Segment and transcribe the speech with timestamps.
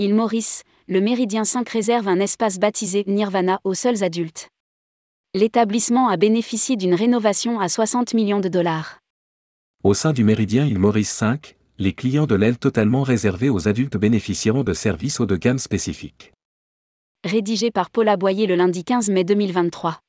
[0.00, 4.48] Île Maurice, le Méridien 5 réserve un espace baptisé Nirvana aux seuls adultes.
[5.34, 9.00] L'établissement a bénéficié d'une rénovation à 60 millions de dollars.
[9.84, 13.98] Au sein du Méridien Île Maurice 5, les clients de l'aile totalement réservée aux adultes
[13.98, 16.32] bénéficieront de services haut de gamme spécifiques.
[17.22, 20.00] Rédigé par Paula Boyer le lundi 15 mai 2023.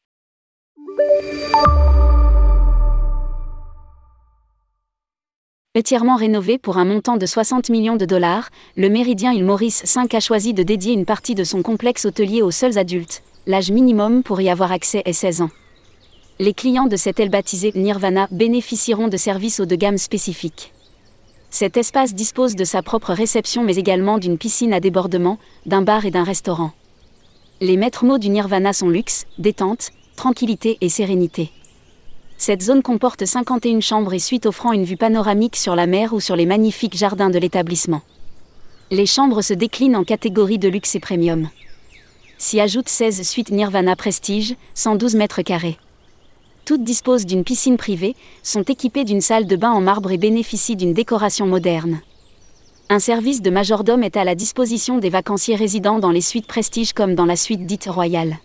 [5.74, 10.14] Entièrement rénové pour un montant de 60 millions de dollars, le Méridien Île Maurice 5
[10.14, 13.24] a choisi de dédier une partie de son complexe hôtelier aux seuls adultes.
[13.48, 15.50] L'âge minimum pour y avoir accès est 16 ans.
[16.40, 20.74] Les clients de cette aile baptisée Nirvana bénéficieront de services haut de gamme spécifiques.
[21.50, 26.06] Cet espace dispose de sa propre réception mais également d'une piscine à débordement, d'un bar
[26.06, 26.72] et d'un restaurant.
[27.62, 31.50] Les maîtres mots du Nirvana sont luxe, détente, tranquillité et sérénité.
[32.44, 36.20] Cette zone comporte 51 chambres et suites offrant une vue panoramique sur la mer ou
[36.20, 38.02] sur les magnifiques jardins de l'établissement.
[38.90, 41.50] Les chambres se déclinent en catégories de luxe et premium.
[42.40, 45.78] S'y ajoutent 16 suites Nirvana Prestige, 112 mètres carrés.
[46.66, 50.76] Toutes disposent d'une piscine privée, sont équipées d'une salle de bain en marbre et bénéficient
[50.76, 52.02] d'une décoration moderne.
[52.90, 56.94] Un service de majordome est à la disposition des vacanciers résidant dans les suites Prestige
[56.94, 58.40] comme dans la suite dite royale.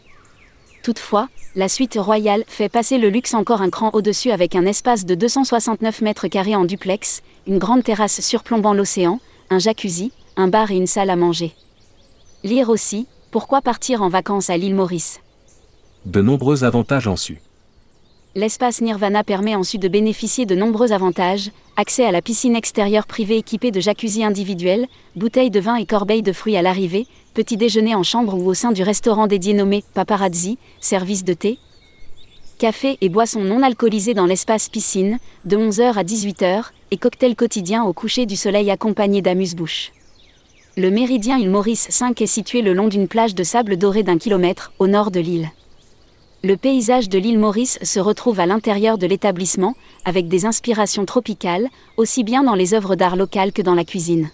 [0.87, 5.05] Toutefois, la suite royale fait passer le luxe encore un cran au-dessus avec un espace
[5.05, 9.19] de 269 mètres carrés en duplex, une grande terrasse surplombant l'océan,
[9.51, 11.55] un jacuzzi, un bar et une salle à manger.
[12.45, 15.19] Lire aussi, pourquoi partir en vacances à l'île Maurice?
[16.05, 17.41] De nombreux avantages en su
[18.37, 23.39] l'espace Nirvana permet ensuite de bénéficier de nombreux avantages, accès à la piscine extérieure privée
[23.39, 27.95] équipée de jacuzzi individuels, bouteilles de vin et corbeilles de fruits à l'arrivée, petit déjeuner
[27.95, 31.59] en chambre ou au sein du restaurant dédié nommé Paparazzi, service de thé,
[32.59, 37.84] café et boissons non alcoolisées dans l'espace piscine, de 11h à 18h, et cocktail quotidien
[37.84, 39.92] au coucher du soleil accompagné d'amuse-bouche.
[40.77, 44.18] Le méridien Île Maurice 5 est situé le long d'une plage de sable doré d'un
[44.18, 45.51] kilomètre, au nord de l'île.
[46.46, 49.74] Le paysage de l'île Maurice se retrouve à l'intérieur de l'établissement,
[50.05, 54.30] avec des inspirations tropicales, aussi bien dans les œuvres d'art locales que dans la cuisine.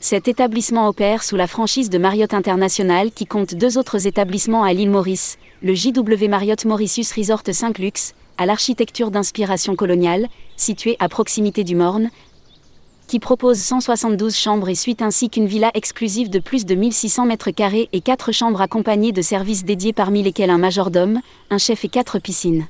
[0.00, 4.72] Cet établissement opère sous la franchise de Marriott International qui compte deux autres établissements à
[4.72, 10.26] l'île Maurice, le JW Marriott Mauritius Resort 5 Luxe, à l'architecture d'inspiration coloniale,
[10.56, 12.10] situé à proximité du Morne,
[13.10, 17.50] qui propose 172 chambres et suites ainsi qu'une villa exclusive de plus de 1600 mètres
[17.50, 21.20] carrés et 4 chambres accompagnées de services dédiés parmi lesquels un majordome,
[21.50, 22.68] un chef et 4 piscines.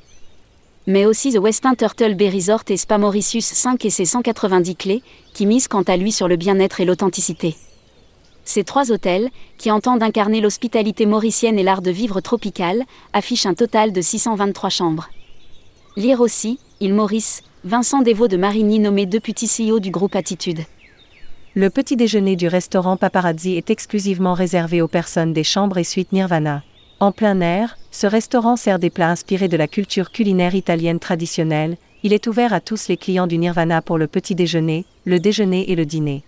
[0.87, 5.03] Mais aussi The Westin Turtle Bay Resort et Spa Mauritius 5 et ses 190 clés,
[5.35, 7.55] qui misent quant à lui sur le bien-être et l'authenticité.
[8.47, 13.53] Ces trois hôtels, qui entendent incarner l'hospitalité mauricienne et l'art de vivre tropical, affichent un
[13.53, 15.11] total de 623 chambres.
[15.99, 20.61] Lire aussi, il Maurice, Vincent Desvaux de Marigny nommé deputy CEO du groupe Attitude.
[21.55, 26.13] Le petit déjeuner du restaurant Paparazzi est exclusivement réservé aux personnes des chambres et suites
[26.13, 26.63] Nirvana.
[27.01, 31.77] En plein air, ce restaurant sert des plats inspirés de la culture culinaire italienne traditionnelle.
[32.03, 35.71] Il est ouvert à tous les clients du Nirvana pour le petit déjeuner, le déjeuner
[35.71, 36.25] et le dîner.